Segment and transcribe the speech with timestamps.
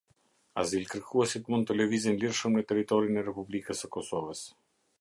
[0.61, 4.43] Azilkërkuesit mund të lëvizin lirshëm në territorin e Republikës së Kosovës.